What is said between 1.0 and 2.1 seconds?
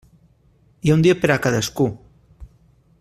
dia per a cadascú.